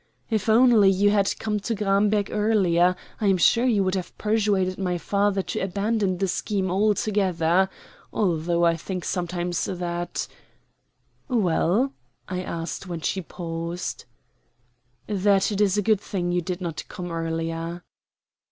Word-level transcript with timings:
"If 0.31 0.49
only 0.49 0.89
you 0.89 1.11
had 1.11 1.37
come 1.37 1.59
to 1.59 1.75
Gramberg 1.75 2.29
earlier, 2.31 2.95
I 3.19 3.27
am 3.27 3.37
sure 3.37 3.65
you 3.65 3.83
would 3.83 3.93
have 3.93 4.17
persuaded 4.17 4.79
my 4.79 4.97
father 4.97 5.43
to 5.43 5.59
abandon 5.59 6.17
the 6.17 6.27
scheme 6.27 6.71
altogether; 6.71 7.69
although 8.11 8.65
I 8.65 8.77
think 8.77 9.05
sometimes 9.05 9.63
that" 9.65 10.27
"Well?" 11.43 11.93
I 12.27 12.41
asked 12.41 12.87
when 12.87 13.01
she 13.01 13.21
paused. 13.21 14.05
"That 15.05 15.51
it 15.51 15.61
is 15.61 15.77
a 15.77 15.83
good 15.83 16.01
thing 16.01 16.31
you 16.31 16.41
did 16.41 16.61
not 16.61 16.83
come 16.87 17.11
earlier." 17.11 17.83